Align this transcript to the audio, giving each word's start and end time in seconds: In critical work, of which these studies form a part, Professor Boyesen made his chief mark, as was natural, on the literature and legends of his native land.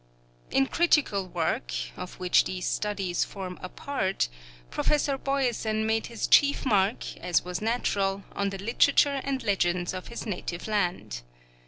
In 0.49 0.65
critical 0.65 1.27
work, 1.27 1.73
of 1.95 2.15
which 2.15 2.45
these 2.45 2.65
studies 2.65 3.23
form 3.23 3.59
a 3.61 3.69
part, 3.69 4.29
Professor 4.71 5.15
Boyesen 5.15 5.85
made 5.85 6.07
his 6.07 6.25
chief 6.25 6.65
mark, 6.65 7.15
as 7.17 7.45
was 7.45 7.61
natural, 7.61 8.23
on 8.31 8.49
the 8.49 8.57
literature 8.57 9.21
and 9.23 9.43
legends 9.43 9.93
of 9.93 10.07
his 10.07 10.25
native 10.25 10.67
land. 10.67 11.21